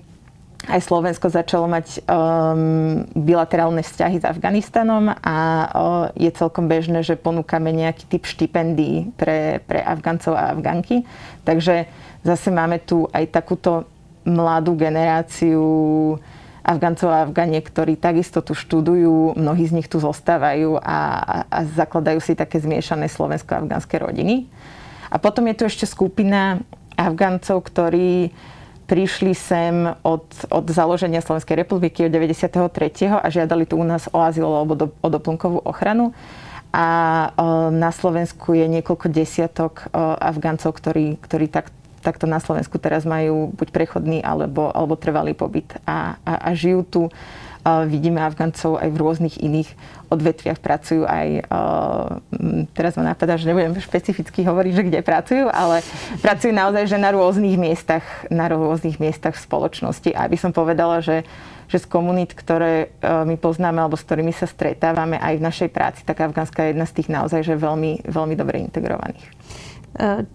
aj 0.66 0.82
Slovensko 0.82 1.30
začalo 1.30 1.70
mať 1.70 2.02
um, 2.06 3.06
bilaterálne 3.14 3.86
vzťahy 3.86 4.18
s 4.22 4.26
Afganistanom 4.26 5.14
a 5.14 5.38
uh, 5.38 5.70
je 6.18 6.30
celkom 6.34 6.66
bežné, 6.66 7.06
že 7.06 7.18
ponúkame 7.18 7.70
nejaký 7.70 8.10
typ 8.10 8.26
štipendií 8.26 9.14
pre, 9.14 9.62
pre 9.66 9.82
Afgancov 9.82 10.34
a 10.34 10.54
Afganky. 10.54 11.06
Takže 11.46 11.86
zase 12.26 12.50
máme 12.50 12.82
tu 12.82 13.06
aj 13.14 13.30
takúto 13.30 13.86
mladú 14.26 14.74
generáciu 14.74 15.62
Afgancov 16.66 17.14
a 17.14 17.30
Afganie, 17.30 17.62
ktorí 17.62 17.94
takisto 17.94 18.42
tu 18.42 18.58
študujú, 18.58 19.38
mnohí 19.38 19.70
z 19.70 19.76
nich 19.78 19.86
tu 19.86 20.02
zostávajú 20.02 20.82
a, 20.82 20.98
a, 21.22 21.36
a 21.46 21.60
zakladajú 21.62 22.18
si 22.26 22.34
také 22.34 22.58
zmiešané 22.58 23.06
slovensko-afgánske 23.06 24.02
rodiny. 24.02 24.50
A 25.14 25.22
potom 25.22 25.46
je 25.46 25.56
tu 25.62 25.64
ešte 25.70 25.86
skupina 25.86 26.58
Afgancov, 26.96 27.64
ktorí 27.68 28.32
prišli 28.86 29.34
sem 29.34 29.98
od, 30.06 30.26
od 30.54 30.66
založenia 30.70 31.22
Slovenskej 31.22 31.66
republiky 31.66 32.06
od 32.06 32.14
93. 32.14 33.10
a 33.10 33.28
žiadali 33.28 33.66
tu 33.66 33.82
u 33.82 33.86
nás 33.86 34.06
o 34.14 34.22
azyl 34.22 34.46
alebo 34.46 34.74
do, 34.78 34.88
o 35.02 35.08
doplnkovú 35.10 35.66
ochranu. 35.66 36.14
A 36.76 36.88
o, 37.34 37.72
na 37.72 37.90
Slovensku 37.90 38.54
je 38.54 38.68
niekoľko 38.68 39.08
desiatok 39.10 39.90
o, 39.90 40.14
Afgáncov, 40.20 40.76
ktorí, 40.76 41.18
ktorí 41.18 41.50
tak, 41.50 41.74
takto 42.04 42.30
na 42.30 42.38
Slovensku 42.38 42.78
teraz 42.78 43.08
majú 43.08 43.50
buď 43.56 43.74
prechodný 43.74 44.22
alebo, 44.22 44.70
alebo 44.70 45.00
trvalý 45.00 45.34
pobyt 45.34 45.72
a, 45.90 46.22
a, 46.22 46.34
a 46.46 46.50
žijú 46.54 46.82
tu 46.86 47.02
Vidíme 47.90 48.22
Afgancov 48.22 48.78
aj 48.78 48.94
v 48.94 49.02
rôznych 49.02 49.42
iných 49.42 49.74
odvetviach 50.14 50.62
pracujú 50.62 51.02
aj, 51.10 51.50
teraz 52.78 52.94
ma 52.94 53.10
napadá, 53.10 53.42
že 53.42 53.50
nebudem 53.50 53.74
špecificky 53.82 54.46
hovoriť, 54.46 54.72
že 54.78 54.86
kde 54.86 55.00
pracujú, 55.02 55.50
ale 55.50 55.82
pracujú 56.22 56.54
naozaj, 56.54 56.86
že 56.86 57.02
na 57.02 57.10
rôznych 57.10 57.58
miestach, 57.58 58.06
na 58.30 58.46
rôznych 58.46 59.02
miestach 59.02 59.34
v 59.34 59.44
spoločnosti. 59.50 60.14
A 60.14 60.30
aby 60.30 60.38
som 60.38 60.54
povedala, 60.54 61.02
že 61.02 61.26
že 61.66 61.82
z 61.82 61.90
komunít, 61.90 62.38
ktoré 62.38 62.94
my 63.02 63.42
poznáme 63.42 63.82
alebo 63.82 63.98
s 63.98 64.06
ktorými 64.06 64.30
sa 64.30 64.46
stretávame 64.46 65.18
aj 65.18 65.42
v 65.42 65.46
našej 65.50 65.70
práci, 65.74 66.06
tak 66.06 66.22
Afgánska 66.22 66.62
je 66.62 66.78
jedna 66.78 66.86
z 66.86 67.02
tých 67.02 67.10
naozaj 67.10 67.42
že 67.42 67.58
veľmi, 67.58 68.06
veľmi 68.06 68.38
dobre 68.38 68.62
integrovaných. 68.62 69.26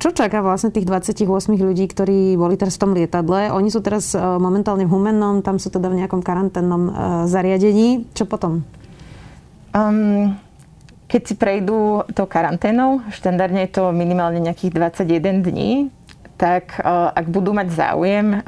Čo 0.01 0.17
čaká 0.17 0.41
vlastne 0.41 0.73
tých 0.73 0.89
28 0.89 1.29
ľudí, 1.53 1.85
ktorí 1.85 2.33
boli 2.41 2.57
teraz 2.57 2.81
v 2.81 2.83
tom 2.83 2.93
lietadle? 2.97 3.53
Oni 3.53 3.69
sú 3.69 3.85
teraz 3.85 4.17
e, 4.17 4.19
momentálne 4.19 4.89
v 4.89 4.93
Humennom, 4.97 5.45
tam 5.45 5.61
sú 5.61 5.69
teda 5.69 5.93
v 5.93 6.01
nejakom 6.01 6.25
karanténnom 6.25 6.83
e, 6.89 6.93
zariadení. 7.29 8.09
Čo 8.17 8.25
potom? 8.25 8.65
Um, 9.77 10.33
keď 11.13 11.23
si 11.29 11.35
prejdú 11.37 12.09
to 12.17 12.25
karanténou, 12.25 13.05
štandardne 13.13 13.69
je 13.69 13.77
to 13.77 13.93
minimálne 13.93 14.41
nejakých 14.41 14.97
21 14.97 15.45
dní, 15.45 15.93
tak 16.41 16.81
uh, 16.81 17.13
ak 17.13 17.29
budú 17.29 17.53
mať 17.53 17.69
záujem, 17.69 18.41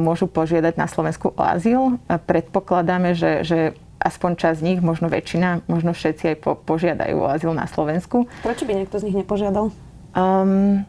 môžu 0.00 0.24
požiadať 0.32 0.80
na 0.80 0.88
Slovensku 0.88 1.36
o 1.36 1.42
azyl. 1.44 2.00
Predpokladáme, 2.08 3.12
že, 3.12 3.44
že 3.44 3.58
aspoň 4.00 4.30
časť 4.40 4.56
z 4.60 4.64
nich, 4.64 4.80
možno 4.80 5.12
väčšina, 5.12 5.68
možno 5.68 5.92
všetci 5.92 6.24
aj 6.32 6.36
po, 6.40 6.56
požiadajú 6.56 7.16
o 7.20 7.28
azyl 7.28 7.52
na 7.52 7.68
Slovensku. 7.68 8.24
Prečo 8.40 8.64
by 8.64 8.72
niekto 8.80 8.96
z 8.96 9.12
nich 9.12 9.16
nepožiadal? 9.20 9.68
Um, 10.14 10.86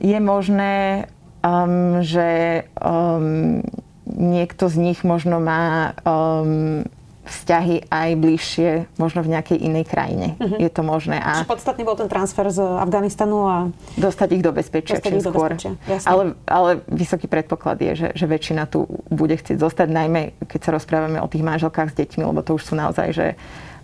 je 0.00 0.18
možné, 0.20 1.06
um, 1.44 2.00
že 2.04 2.64
um, 2.80 3.62
niekto 4.08 4.68
z 4.68 4.76
nich 4.76 5.00
možno 5.04 5.40
má 5.40 5.96
um, 6.04 6.84
vzťahy 7.26 7.90
aj 7.90 8.08
bližšie, 8.16 8.70
možno 9.02 9.26
v 9.26 9.34
nejakej 9.34 9.58
inej 9.58 9.84
krajine. 9.90 10.38
Uh-huh. 10.38 10.62
Je 10.62 10.70
to 10.70 10.86
možné. 10.86 11.18
A 11.18 11.42
Čiže 11.42 11.50
podstatný 11.50 11.82
bol 11.82 11.98
ten 11.98 12.06
transfer 12.06 12.46
z 12.48 12.62
Afganistanu 12.62 13.38
a... 13.50 13.56
Dostať 13.98 14.28
ich 14.38 14.42
do 14.46 14.54
bezpečia 14.54 15.02
dostať 15.02 15.10
ich 15.10 15.26
skôr. 15.26 15.50
Ale, 16.06 16.38
ale 16.46 16.70
vysoký 16.86 17.26
predpoklad 17.26 17.82
je, 17.82 17.92
že, 17.98 18.08
že 18.14 18.26
väčšina 18.30 18.70
tu 18.70 18.86
bude 19.10 19.34
chcieť 19.34 19.58
zostať, 19.58 19.88
najmä 19.90 20.38
keď 20.46 20.60
sa 20.62 20.70
rozprávame 20.78 21.18
o 21.18 21.26
tých 21.26 21.42
manželkách 21.42 21.90
s 21.92 21.98
deťmi, 21.98 22.22
lebo 22.22 22.46
to 22.46 22.54
už 22.54 22.62
sú 22.62 22.74
naozaj, 22.78 23.10
že 23.10 23.26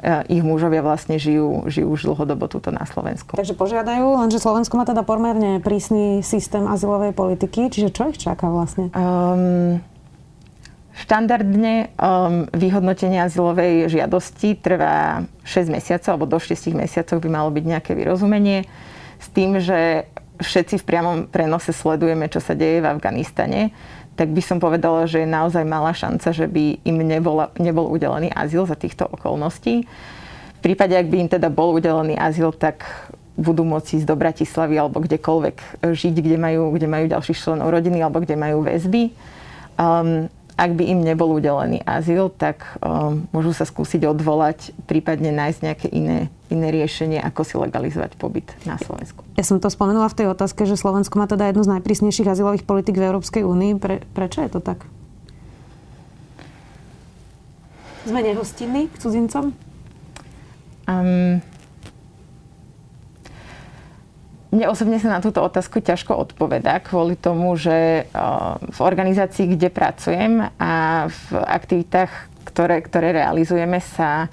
ich 0.03 0.43
mužovia 0.43 0.83
vlastne 0.83 1.15
žijú, 1.15 1.71
žijú 1.71 1.95
už 1.95 2.11
dlhodobo 2.11 2.51
tuto 2.51 2.75
na 2.75 2.83
Slovensku. 2.83 3.39
Takže 3.39 3.55
požiadajú, 3.55 4.19
lenže 4.19 4.43
Slovensko 4.43 4.75
má 4.75 4.83
teda 4.83 5.07
pomerne 5.07 5.63
prísny 5.63 6.27
systém 6.27 6.67
azylovej 6.67 7.15
politiky, 7.15 7.71
čiže 7.71 7.95
čo 7.95 8.11
ich 8.11 8.19
čaká 8.19 8.51
vlastne? 8.51 8.91
Um, 8.99 9.79
štandardne 10.99 11.95
um, 11.95 12.51
vyhodnotenie 12.51 13.23
azylovej 13.23 13.95
žiadosti 13.95 14.59
trvá 14.59 15.23
6 15.47 15.71
mesiacov, 15.71 16.11
alebo 16.19 16.27
do 16.27 16.39
6 16.43 16.75
mesiacov 16.75 17.23
by 17.23 17.29
malo 17.31 17.55
byť 17.55 17.65
nejaké 17.65 17.95
vyrozumenie 17.95 18.67
s 19.23 19.27
tým, 19.31 19.63
že 19.63 20.11
všetci 20.43 20.83
v 20.83 20.85
priamom 20.85 21.17
prenose 21.31 21.71
sledujeme, 21.71 22.27
čo 22.27 22.43
sa 22.43 22.59
deje 22.59 22.83
v 22.83 22.91
Afganistane 22.91 23.71
tak 24.13 24.29
by 24.31 24.43
som 24.45 24.61
povedala, 24.61 25.09
že 25.09 25.25
je 25.25 25.29
naozaj 25.29 25.65
malá 25.65 25.97
šanca, 25.97 26.29
že 26.37 26.45
by 26.45 26.85
im 26.85 27.01
nebola, 27.01 27.49
nebol 27.57 27.89
udelený 27.89 28.29
azyl 28.33 28.69
za 28.69 28.77
týchto 28.77 29.09
okolností. 29.09 29.89
V 30.59 30.61
prípade, 30.61 30.95
ak 30.95 31.09
by 31.09 31.17
im 31.27 31.31
teda 31.33 31.49
bol 31.49 31.75
udelený 31.75 32.15
azyl, 32.21 32.53
tak 32.55 32.87
budú 33.35 33.65
môcť 33.65 33.99
ísť 34.03 34.07
do 34.07 34.15
Bratislavy 34.15 34.77
alebo 34.77 35.01
kdekoľvek 35.01 35.81
žiť, 35.81 36.15
kde 36.21 36.37
majú, 36.37 36.71
kde 36.77 36.87
majú 36.87 37.05
ďalších 37.09 37.39
členov 37.41 37.73
rodiny 37.73 38.05
alebo 38.05 38.21
kde 38.21 38.37
majú 38.37 38.61
väzby. 38.63 39.11
Um, 39.81 40.29
ak 40.53 40.71
by 40.77 40.85
im 40.85 41.01
nebol 41.01 41.33
udelený 41.33 41.81
azyl, 41.89 42.29
tak 42.29 42.61
um, 42.85 43.25
môžu 43.33 43.57
sa 43.57 43.65
skúsiť 43.65 44.05
odvolať, 44.05 44.77
prípadne 44.85 45.33
nájsť 45.33 45.59
nejaké 45.65 45.89
iné, 45.89 46.29
iné 46.53 46.69
riešenie, 46.69 47.19
ako 47.25 47.41
si 47.49 47.57
legalizovať 47.57 48.21
pobyt 48.21 48.53
na 48.69 48.77
Slovensku. 48.77 49.25
Ja 49.41 49.45
som 49.49 49.57
to 49.57 49.73
spomenula 49.73 50.13
v 50.13 50.19
tej 50.21 50.27
otázke, 50.29 50.69
že 50.69 50.77
Slovensko 50.77 51.17
má 51.17 51.25
teda 51.25 51.49
jednu 51.49 51.65
z 51.65 51.73
najprísnejších 51.81 52.29
azylových 52.29 52.69
politik 52.69 53.01
v 53.01 53.09
Európskej 53.09 53.43
únii. 53.43 53.81
Pre, 53.81 54.05
prečo 54.13 54.45
je 54.45 54.51
to 54.53 54.61
tak? 54.61 54.85
Sme 58.05 58.21
nehostinní 58.21 58.93
k 58.93 58.95
cudzincom? 59.01 59.57
Um, 60.85 61.41
mne 64.53 64.69
osobne 64.69 65.01
sa 65.01 65.09
na 65.09 65.25
túto 65.25 65.41
otázku 65.41 65.81
ťažko 65.81 66.13
odpoveda 66.13 66.77
kvôli 66.85 67.17
tomu, 67.17 67.57
že 67.57 68.05
v 68.61 68.79
organizácii, 68.85 69.57
kde 69.57 69.73
pracujem 69.73 70.45
a 70.61 71.09
v 71.09 71.41
aktivitách, 71.41 72.13
ktoré, 72.53 72.85
ktoré 72.85 73.17
realizujeme, 73.17 73.81
sa, 73.81 74.29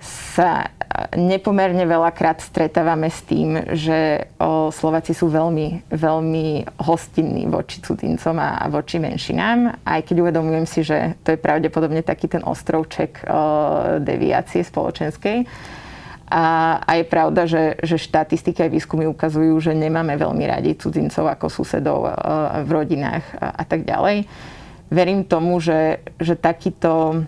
sa 0.00 0.72
nepomerne 1.18 1.82
veľakrát 1.86 2.38
stretávame 2.38 3.10
s 3.10 3.26
tým, 3.26 3.58
že 3.74 4.30
Slováci 4.70 5.10
sú 5.10 5.26
veľmi, 5.26 5.90
veľmi 5.90 6.46
hostinní 6.86 7.50
voči 7.50 7.82
cudzincom 7.82 8.38
a 8.38 8.62
voči 8.70 9.02
menšinám, 9.02 9.82
aj 9.82 10.00
keď 10.06 10.16
uvedomujem 10.22 10.66
si, 10.66 10.86
že 10.86 11.18
to 11.26 11.34
je 11.34 11.42
pravdepodobne 11.42 12.06
taký 12.06 12.30
ten 12.30 12.46
ostrovček 12.46 13.26
deviácie 14.02 14.62
spoločenskej 14.62 15.46
a, 16.34 16.80
a 16.80 16.90
je 16.96 17.04
pravda, 17.04 17.44
že, 17.44 17.76
že 17.84 18.00
štatistiky 18.00 18.64
a 18.64 18.72
výskumy 18.72 19.04
ukazujú, 19.06 19.60
že 19.60 19.76
nemáme 19.76 20.16
veľmi 20.16 20.44
radi 20.48 20.72
cudzincov 20.74 21.28
ako 21.28 21.46
susedov 21.52 22.10
v 22.64 22.70
rodinách 22.70 23.24
a, 23.36 23.60
a 23.60 23.64
tak 23.68 23.84
ďalej. 23.84 24.24
Verím 24.88 25.28
tomu, 25.28 25.60
že, 25.60 26.00
že 26.16 26.34
takýto 26.34 27.24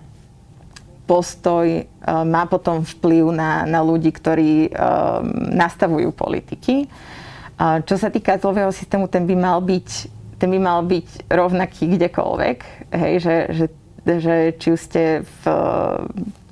postoj 1.06 1.66
e, 1.66 1.82
má 2.06 2.44
potom 2.50 2.82
vplyv 2.82 3.30
na, 3.30 3.62
na 3.64 3.80
ľudí, 3.80 4.10
ktorí 4.10 4.68
um, 4.68 4.74
nastavujú 5.54 6.10
politiky. 6.10 6.90
A 7.56 7.80
čo 7.80 7.96
sa 7.96 8.12
týka 8.12 8.36
azylového 8.36 8.74
systému, 8.74 9.08
ten 9.08 9.24
by 9.24 9.32
mal 9.38 9.58
byť, 9.64 9.88
ten 10.36 10.50
by 10.52 10.58
mal 10.60 10.84
byť 10.84 11.30
rovnaký 11.30 11.96
kdekoľvek. 11.96 12.58
Hej, 12.92 13.14
že, 13.22 13.36
že, 13.54 13.66
že 14.04 14.34
či 14.60 14.66
už 14.74 14.80
ste 14.82 15.02
v, 15.24 15.42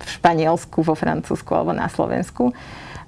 v 0.00 0.08
Španielsku, 0.08 0.80
vo 0.80 0.96
Francúzsku 0.96 1.50
alebo 1.52 1.76
na 1.76 1.92
Slovensku. 1.92 2.56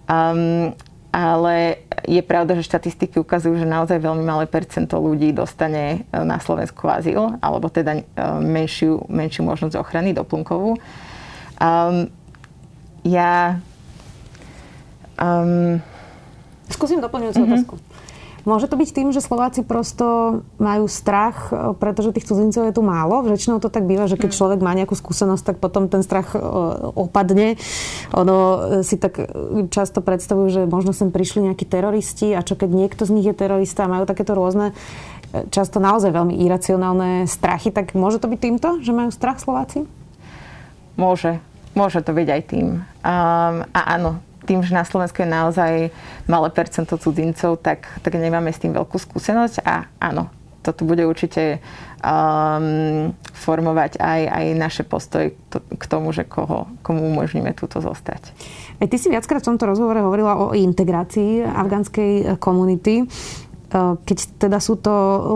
Um, 0.04 0.76
ale 1.16 1.80
je 2.04 2.20
pravda, 2.20 2.52
že 2.60 2.68
štatistiky 2.68 3.16
ukazujú, 3.16 3.56
že 3.56 3.64
naozaj 3.64 4.04
veľmi 4.04 4.20
malé 4.20 4.44
percento 4.44 5.00
ľudí 5.00 5.32
dostane 5.32 6.04
e, 6.04 6.20
na 6.20 6.36
Slovensku 6.36 6.84
azyl, 6.92 7.40
alebo 7.40 7.72
teda 7.72 7.96
e, 7.96 8.02
menšiu, 8.44 9.08
menšiu 9.08 9.48
možnosť 9.48 9.80
ochrany 9.80 10.12
doplnkovú. 10.12 10.76
Um, 11.56 12.10
ja... 13.06 13.60
Um, 15.16 15.80
Skúsim 16.68 17.00
doplňujúcu 17.00 17.38
mm-hmm. 17.38 17.52
otázku. 17.52 17.74
Môže 18.46 18.70
to 18.70 18.78
byť 18.78 18.90
tým, 18.94 19.10
že 19.10 19.18
Slováci 19.18 19.66
prosto 19.66 20.38
majú 20.62 20.86
strach, 20.86 21.50
e, 21.50 21.74
pretože 21.74 22.14
tých 22.14 22.30
cudzincov 22.30 22.62
je 22.70 22.78
tu 22.78 22.82
málo. 22.82 23.26
Väčšinou 23.26 23.58
to 23.58 23.66
tak 23.66 23.82
býva, 23.90 24.06
že 24.06 24.14
keď 24.14 24.30
mm. 24.30 24.38
človek 24.38 24.60
má 24.62 24.70
nejakú 24.70 24.94
skúsenosť, 24.94 25.42
tak 25.42 25.56
potom 25.58 25.90
ten 25.90 26.06
strach 26.06 26.30
e, 26.30 26.38
opadne. 26.94 27.58
Ono 28.14 28.36
si 28.86 29.02
tak 29.02 29.18
často 29.74 29.98
predstavujú, 29.98 30.46
že 30.46 30.62
možno 30.70 30.94
sem 30.94 31.10
prišli 31.10 31.50
nejakí 31.50 31.66
teroristi 31.66 32.38
a 32.38 32.46
čo 32.46 32.54
keď 32.54 32.70
niekto 32.70 33.02
z 33.02 33.18
nich 33.18 33.26
je 33.26 33.34
terorista 33.34 33.82
a 33.82 33.90
majú 33.90 34.06
takéto 34.06 34.38
rôzne 34.38 34.78
často 35.50 35.82
naozaj 35.82 36.14
veľmi 36.14 36.38
iracionálne 36.38 37.26
strachy, 37.26 37.74
tak 37.74 37.98
môže 37.98 38.22
to 38.22 38.30
byť 38.30 38.40
týmto, 38.40 38.68
že 38.80 38.94
majú 38.94 39.10
strach 39.10 39.42
Slováci? 39.42 39.84
Môže. 40.96 41.38
Môže 41.76 42.00
to 42.00 42.16
byť 42.16 42.28
aj 42.32 42.42
tým. 42.48 42.66
Um, 43.04 43.68
a 43.70 43.80
áno, 44.00 44.24
tým, 44.48 44.64
že 44.64 44.72
na 44.72 44.86
Slovensku 44.86 45.20
je 45.20 45.28
naozaj 45.28 45.72
malé 46.24 46.48
percento 46.54 46.96
cudzincov, 46.96 47.60
tak, 47.60 47.84
tak 48.00 48.16
nemáme 48.16 48.48
s 48.48 48.62
tým 48.62 48.72
veľkú 48.72 48.96
skúsenosť 48.96 49.60
a 49.66 49.90
áno, 50.00 50.32
to 50.64 50.72
tu 50.72 50.82
bude 50.82 51.02
určite 51.06 51.62
um, 52.02 53.14
formovať 53.34 53.98
aj, 54.02 54.20
aj 54.26 54.44
naše 54.58 54.82
postoj 54.82 55.30
to, 55.50 55.62
k 55.62 55.84
tomu, 55.86 56.10
že 56.10 56.26
koho, 56.26 56.66
komu 56.82 57.06
umožníme 57.06 57.54
túto 57.54 57.78
zostať. 57.78 58.34
Aj 58.82 58.86
ty 58.90 58.96
si 58.98 59.06
viackrát 59.06 59.42
v 59.42 59.54
tomto 59.54 59.68
rozhovore 59.70 60.02
hovorila 60.02 60.38
o 60.42 60.56
integrácii 60.56 61.46
afgánskej 61.46 62.40
komunity. 62.42 63.06
Uh, 63.70 63.98
keď 64.06 64.18
teda 64.46 64.58
sú 64.62 64.78
to 64.78 64.90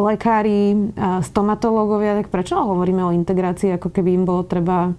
lekári, 0.07 0.95
stomatológovia, 1.27 2.23
tak 2.23 2.31
prečo 2.31 2.59
hovoríme 2.59 3.03
o 3.07 3.15
integrácii, 3.15 3.79
ako 3.79 3.91
keby 3.91 4.19
im 4.19 4.25
bolo 4.27 4.47
treba 4.47 4.95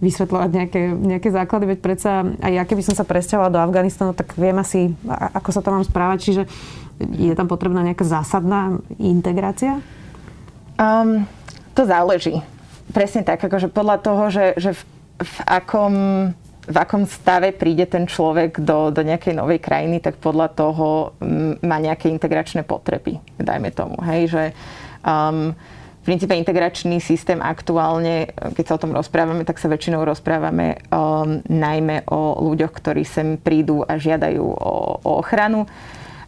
vysvetľovať 0.00 0.50
nejaké, 0.50 0.82
nejaké 0.96 1.28
základy, 1.28 1.76
veď 1.76 1.78
predsa 1.84 2.24
aj 2.40 2.52
ja 2.56 2.64
keby 2.64 2.82
som 2.84 2.96
sa 2.96 3.04
presťahovala 3.04 3.52
do 3.52 3.60
Afganistanu, 3.60 4.16
tak 4.16 4.32
viem 4.34 4.56
asi, 4.56 4.96
ako 5.08 5.50
sa 5.52 5.60
tam 5.60 5.80
mám 5.80 5.86
správať, 5.86 6.18
čiže 6.24 6.42
je 7.16 7.32
tam 7.36 7.48
potrebná 7.48 7.84
nejaká 7.84 8.04
zásadná 8.04 8.80
integrácia? 8.96 9.80
Um, 10.80 11.28
to 11.76 11.84
záleží. 11.84 12.40
Presne 12.90 13.22
tak, 13.22 13.44
akože 13.44 13.68
podľa 13.68 13.96
toho, 14.00 14.22
že, 14.32 14.56
že 14.56 14.70
v, 14.72 14.82
v 15.20 15.34
akom 15.46 15.94
v 16.70 16.76
akom 16.76 17.02
stave 17.02 17.50
príde 17.50 17.88
ten 17.90 18.06
človek 18.06 18.62
do, 18.62 18.94
do 18.94 19.02
nejakej 19.02 19.34
novej 19.34 19.58
krajiny, 19.58 19.98
tak 19.98 20.22
podľa 20.22 20.54
toho 20.54 21.16
má 21.66 21.82
nejaké 21.82 22.06
integračné 22.12 22.62
potreby, 22.62 23.18
dajme 23.40 23.74
tomu. 23.74 23.98
Hej, 24.06 24.22
že 24.30 24.42
um, 25.02 25.50
v 26.00 26.08
princípe 26.08 26.32
integračný 26.32 26.96
systém 26.96 27.44
aktuálne, 27.44 28.32
keď 28.56 28.64
sa 28.64 28.76
o 28.80 28.82
tom 28.88 28.96
rozprávame, 28.96 29.44
tak 29.44 29.60
sa 29.60 29.68
väčšinou 29.68 30.00
rozprávame 30.08 30.80
um, 30.88 31.44
najmä 31.44 32.08
o 32.08 32.40
ľuďoch, 32.40 32.72
ktorí 32.72 33.04
sem 33.04 33.36
prídu 33.36 33.84
a 33.84 34.00
žiadajú 34.00 34.40
o, 34.40 34.96
o 34.96 35.10
ochranu. 35.20 35.68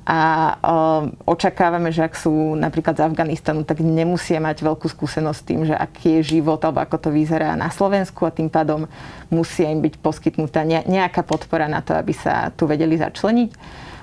A 0.03 0.21
um, 0.61 1.15
očakávame, 1.25 1.89
že 1.89 2.05
ak 2.05 2.19
sú 2.19 2.59
napríklad 2.59 3.01
z 3.01 3.07
Afganistanu, 3.07 3.65
tak 3.65 3.81
nemusia 3.81 4.43
mať 4.45 4.61
veľkú 4.61 4.93
skúsenosť 4.93 5.39
s 5.41 5.47
tým, 5.47 5.61
že 5.65 5.73
aký 5.73 6.21
je 6.21 6.37
život 6.37 6.61
alebo 6.61 6.83
ako 6.85 7.09
to 7.09 7.09
vyzerá 7.15 7.55
na 7.57 7.73
Slovensku 7.73 8.27
a 8.29 8.35
tým 8.35 8.51
pádom 8.53 8.91
musia 9.33 9.71
im 9.73 9.81
byť 9.81 9.95
poskytnutá 10.03 10.67
nejaká 10.67 11.23
podpora 11.25 11.65
na 11.65 11.81
to, 11.81 11.95
aby 11.95 12.13
sa 12.13 12.53
tu 12.53 12.69
vedeli 12.69 12.99
začleniť. 12.99 13.51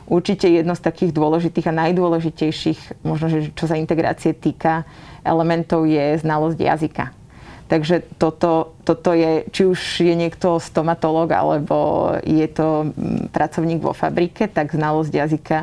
Určite 0.10 0.50
jedno 0.50 0.74
z 0.74 0.82
takých 0.82 1.14
dôležitých 1.14 1.70
a 1.70 1.78
najdôležitejších, 1.86 3.06
možno, 3.06 3.30
že 3.30 3.40
čo 3.54 3.70
sa 3.70 3.78
integrácie 3.78 4.34
týka, 4.34 4.84
elementov 5.22 5.86
je 5.86 6.18
znalosť 6.18 6.58
jazyka. 6.58 7.06
Takže 7.70 8.02
toto, 8.18 8.74
toto 8.82 9.14
je, 9.14 9.46
či 9.54 9.70
už 9.70 10.02
je 10.02 10.18
niekto 10.18 10.58
stomatolog 10.58 11.30
alebo 11.30 11.78
je 12.26 12.50
to 12.50 12.90
mm, 12.90 13.30
pracovník 13.30 13.86
vo 13.86 13.94
fabrike, 13.94 14.50
tak 14.50 14.74
znalosť 14.74 15.14
jazyka 15.14 15.58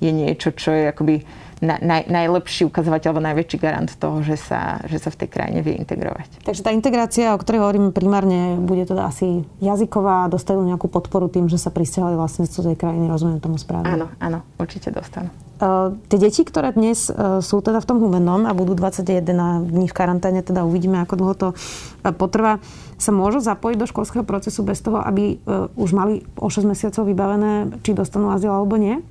je 0.00 0.08
niečo, 0.08 0.56
čo 0.56 0.72
je 0.72 0.88
akoby 0.88 1.20
na, 1.60 1.76
naj, 1.76 2.08
najlepší 2.08 2.72
ukazovateľ 2.72 3.08
alebo 3.12 3.22
najväčší 3.28 3.56
garant 3.60 3.90
toho, 4.00 4.24
že 4.24 4.40
sa, 4.40 4.80
že 4.88 4.96
sa 4.96 5.12
v 5.12 5.24
tej 5.24 5.28
krajine 5.28 5.60
vie 5.60 5.76
integrovať. 5.76 6.40
Takže 6.40 6.64
tá 6.64 6.72
integrácia, 6.72 7.36
o 7.36 7.38
ktorej 7.38 7.60
hovoríme 7.60 7.92
primárne, 7.92 8.56
bude 8.56 8.88
teda 8.88 9.04
asi 9.12 9.44
jazyková 9.60 10.32
dostanú 10.32 10.64
nejakú 10.64 10.88
podporu 10.88 11.28
tým, 11.28 11.52
že 11.52 11.60
sa 11.60 11.68
pristahovali 11.68 12.16
vlastne 12.16 12.48
z 12.48 12.72
tej 12.72 12.76
krajiny, 12.80 13.12
rozumiem 13.12 13.44
tomu 13.44 13.60
správne? 13.60 13.92
Áno, 13.92 14.06
áno, 14.16 14.40
určite 14.56 14.88
dostanú. 14.88 15.28
Uh, 15.60 15.92
tie 16.08 16.16
deti, 16.16 16.40
ktoré 16.40 16.72
dnes 16.72 17.12
uh, 17.12 17.44
sú 17.44 17.60
teda 17.60 17.84
v 17.84 17.88
tom 17.92 18.00
humennom 18.00 18.48
a 18.48 18.56
budú 18.56 18.72
21 18.72 19.68
dní 19.68 19.92
v 19.92 19.94
karanténe, 19.94 20.40
teda 20.40 20.64
uvidíme, 20.64 21.04
ako 21.04 21.14
dlho 21.20 21.34
to 21.36 21.48
uh, 21.52 22.16
potrvá, 22.16 22.64
sa 22.96 23.12
môžu 23.12 23.44
zapojiť 23.44 23.76
do 23.76 23.84
školského 23.84 24.24
procesu 24.24 24.64
bez 24.64 24.80
toho, 24.80 25.04
aby 25.04 25.36
uh, 25.44 25.68
už 25.76 25.92
mali 25.92 26.24
o 26.40 26.48
6 26.48 26.64
mesiacov 26.64 27.04
vybavené, 27.04 27.76
či 27.84 27.92
dostanú 27.92 28.32
azyl 28.32 28.56
alebo 28.56 28.80
nie? 28.80 29.04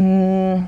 Mm, 0.00 0.64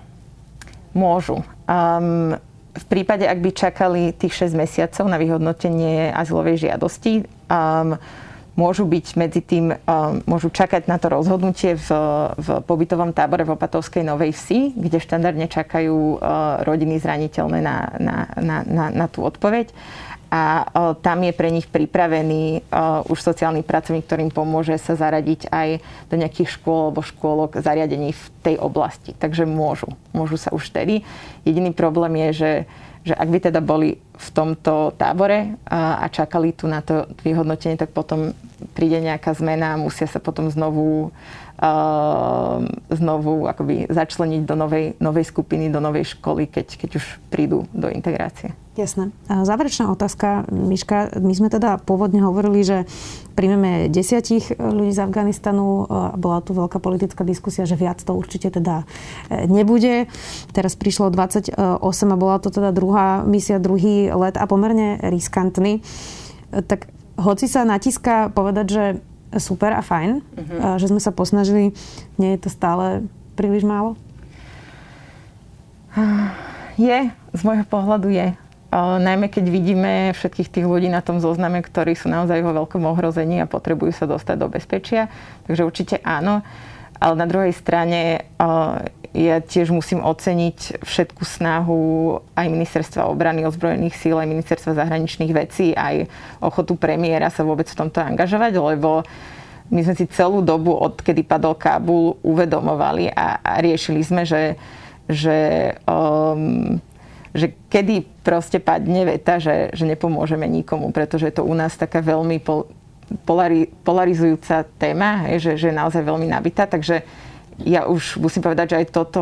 Môžu. 0.94 1.42
Um, 1.66 2.38
v 2.74 2.84
prípade, 2.90 3.22
ak 3.26 3.38
by 3.38 3.50
čakali 3.54 4.02
tých 4.14 4.50
6 4.50 4.58
mesiacov 4.58 5.06
na 5.06 5.18
vyhodnotenie 5.18 6.10
azylovej 6.10 6.70
žiadosti, 6.70 7.26
um, 7.46 7.94
môžu 8.54 8.86
byť 8.86 9.06
medzi 9.18 9.40
tým, 9.42 9.74
um, 9.74 10.22
môžu 10.26 10.50
čakať 10.50 10.86
na 10.86 10.96
to 10.98 11.10
rozhodnutie 11.10 11.74
v, 11.74 11.88
v 12.38 12.48
pobytovom 12.64 13.10
tábore 13.10 13.42
v 13.42 13.54
Opatovskej 13.54 14.06
Novej 14.06 14.34
Vsi, 14.34 14.74
kde 14.74 15.02
štandardne 15.02 15.50
čakajú 15.50 16.18
uh, 16.18 16.18
rodiny 16.62 16.98
zraniteľné 17.02 17.58
na, 17.62 17.76
na, 17.98 18.16
na, 18.38 18.56
na, 18.62 18.84
na 18.90 19.06
tú 19.10 19.26
odpoveď 19.26 19.74
a 20.34 20.66
tam 20.98 21.22
je 21.22 21.30
pre 21.30 21.46
nich 21.46 21.70
pripravený 21.70 22.66
už 23.06 23.18
sociálny 23.22 23.62
pracovník, 23.62 24.02
ktorým 24.02 24.34
pomôže 24.34 24.74
sa 24.82 24.98
zaradiť 24.98 25.46
aj 25.46 25.78
do 26.10 26.18
nejakých 26.18 26.58
škôl 26.58 26.90
alebo 26.90 27.06
škôlok 27.06 27.62
zariadení 27.62 28.10
v 28.10 28.24
tej 28.42 28.56
oblasti. 28.58 29.14
Takže 29.14 29.46
môžu. 29.46 29.94
Môžu 30.10 30.34
sa 30.34 30.50
už 30.50 30.74
vtedy. 30.74 31.06
Jediný 31.46 31.70
problém 31.70 32.18
je, 32.18 32.30
že, 32.34 32.52
že 33.04 33.12
ak 33.12 33.28
by 33.28 33.38
teda 33.38 33.60
boli 33.60 34.00
v 34.00 34.28
tomto 34.32 34.96
tábore 34.96 35.60
a, 35.68 36.00
a 36.00 36.06
čakali 36.08 36.56
tu 36.56 36.64
na 36.64 36.80
to 36.80 37.04
vyhodnotenie, 37.20 37.76
tak 37.76 37.92
potom 37.92 38.32
príde 38.72 38.96
nejaká 39.04 39.36
zmena 39.36 39.76
a 39.76 39.80
musia 39.80 40.08
sa 40.08 40.24
potom 40.24 40.48
znovu 40.48 41.12
znovu 42.90 43.46
akoby 43.46 43.86
začleniť 43.86 44.42
do 44.42 44.54
novej, 44.58 44.98
novej 44.98 45.24
skupiny, 45.24 45.70
do 45.70 45.78
novej 45.78 46.18
školy, 46.18 46.50
keď, 46.50 46.66
keď 46.74 46.90
už 46.98 47.04
prídu 47.30 47.70
do 47.70 47.86
integrácie. 47.86 48.52
Jasné. 48.74 49.14
Záverečná 49.30 49.86
otázka, 49.86 50.50
Miška. 50.50 51.14
My 51.22 51.30
sme 51.30 51.46
teda 51.46 51.78
pôvodne 51.78 52.18
hovorili, 52.26 52.66
že 52.66 52.90
príjmeme 53.38 53.86
desiatich 53.86 54.50
ľudí 54.58 54.90
z 54.90 54.98
Afganistanu. 55.06 55.86
Bola 56.18 56.42
tu 56.42 56.58
veľká 56.58 56.82
politická 56.82 57.22
diskusia, 57.22 57.70
že 57.70 57.78
viac 57.78 58.02
to 58.02 58.10
určite 58.18 58.50
teda 58.50 58.82
e, 59.30 59.46
nebude. 59.46 60.10
Teraz 60.50 60.74
prišlo 60.74 61.14
28 61.14 61.54
a 61.54 62.16
bola 62.18 62.42
to 62.42 62.50
teda 62.50 62.74
druhá 62.74 63.22
misia, 63.22 63.62
druhý 63.62 64.10
let 64.10 64.34
a 64.34 64.42
pomerne 64.50 64.98
riskantný. 65.06 65.78
E, 65.78 65.82
tak 66.66 66.90
hoci 67.14 67.46
sa 67.46 67.62
natíska 67.62 68.34
povedať, 68.34 68.66
že 68.66 68.84
super 69.42 69.74
a 69.74 69.82
fajn, 69.82 70.20
uh-huh. 70.20 70.78
že 70.78 70.90
sme 70.90 71.00
sa 71.02 71.10
posnažili. 71.14 71.74
Nie 72.18 72.36
je 72.36 72.46
to 72.46 72.50
stále 72.50 73.06
príliš 73.34 73.66
málo? 73.66 73.98
Je, 76.74 77.10
z 77.10 77.40
môjho 77.46 77.66
pohľadu 77.66 78.10
je. 78.10 78.34
Najmä 78.74 79.30
keď 79.30 79.44
vidíme 79.46 79.92
všetkých 80.18 80.50
tých 80.50 80.66
ľudí 80.66 80.90
na 80.90 80.98
tom 80.98 81.22
zozname, 81.22 81.62
ktorí 81.62 81.94
sú 81.94 82.10
naozaj 82.10 82.42
vo 82.42 82.50
veľkom 82.50 82.82
ohrození 82.90 83.38
a 83.38 83.46
potrebujú 83.46 83.94
sa 83.94 84.10
dostať 84.10 84.34
do 84.34 84.50
bezpečia. 84.50 85.06
Takže 85.46 85.62
určite 85.62 85.96
áno. 86.02 86.42
Ale 86.98 87.14
na 87.14 87.26
druhej 87.30 87.54
strane 87.54 88.26
ja 89.14 89.38
tiež 89.38 89.70
musím 89.70 90.02
oceniť 90.02 90.82
všetku 90.82 91.22
snahu 91.22 92.18
aj 92.34 92.46
ministerstva 92.50 93.06
obrany, 93.06 93.46
ozbrojených 93.46 93.94
síl, 93.94 94.18
aj 94.18 94.26
ministerstva 94.26 94.74
zahraničných 94.74 95.30
vecí, 95.30 95.70
aj 95.70 96.10
ochotu 96.42 96.74
premiéra 96.74 97.30
sa 97.30 97.46
vôbec 97.46 97.70
v 97.70 97.78
tomto 97.78 98.02
angažovať, 98.02 98.58
lebo 98.58 99.06
my 99.70 99.80
sme 99.86 99.94
si 99.94 100.10
celú 100.10 100.42
dobu, 100.42 100.74
odkedy 100.74 101.22
padol 101.22 101.54
Kábul, 101.54 102.18
uvedomovali 102.26 103.14
a, 103.14 103.38
a 103.38 103.62
riešili 103.62 104.02
sme, 104.02 104.26
že, 104.26 104.58
že, 105.06 105.72
um, 105.86 106.82
že 107.30 107.54
kedy 107.70 108.02
proste 108.26 108.58
padne 108.58 109.14
veta, 109.14 109.38
že, 109.38 109.70
že 109.72 109.86
nepomôžeme 109.86 110.44
nikomu, 110.50 110.90
pretože 110.90 111.30
je 111.30 111.34
to 111.38 111.46
u 111.46 111.54
nás 111.54 111.78
taká 111.78 112.02
veľmi 112.02 112.42
pol, 112.42 112.66
polari, 113.22 113.70
polarizujúca 113.86 114.66
téma, 114.74 115.22
že, 115.38 115.54
že 115.54 115.70
je 115.70 115.78
naozaj 115.78 116.02
veľmi 116.02 116.26
nabitá, 116.28 116.66
takže 116.66 117.06
ja 117.62 117.86
už 117.86 118.18
musím 118.18 118.42
povedať, 118.42 118.74
že 118.74 118.78
aj 118.82 118.86
toto 118.90 119.20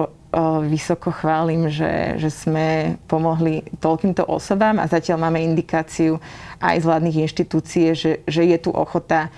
vysoko 0.65 1.13
chválim, 1.13 1.69
že, 1.69 2.17
že 2.17 2.33
sme 2.33 2.97
pomohli 3.05 3.69
toľkýmto 3.85 4.25
osobám 4.25 4.81
a 4.81 4.89
zatiaľ 4.89 5.29
máme 5.29 5.45
indikáciu 5.45 6.17
aj 6.57 6.81
z 6.81 6.89
vládnych 6.89 7.21
inštitúcie, 7.29 7.93
že, 7.93 8.25
že 8.25 8.49
je 8.49 8.57
tu 8.57 8.73
ochota 8.73 9.29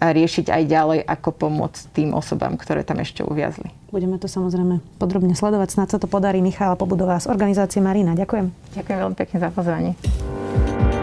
riešiť 0.00 0.48
aj 0.48 0.62
ďalej, 0.64 1.00
ako 1.04 1.28
pomôcť 1.36 1.92
tým 1.92 2.16
osobám, 2.16 2.56
ktoré 2.56 2.82
tam 2.82 2.98
ešte 3.04 3.20
uviazli. 3.20 3.68
Budeme 3.92 4.16
to 4.16 4.26
samozrejme 4.26 4.80
podrobne 4.96 5.36
sledovať. 5.36 5.76
Snad 5.76 5.88
sa 5.92 5.98
to 6.00 6.08
podarí. 6.08 6.40
Michála 6.40 6.74
Pobudová 6.74 7.20
z 7.20 7.28
organizácie 7.28 7.84
Marina. 7.84 8.16
Ďakujem. 8.16 8.48
Ďakujem 8.80 8.98
veľmi 9.06 9.16
pekne 9.20 9.36
za 9.38 9.48
pozvanie. 9.52 9.92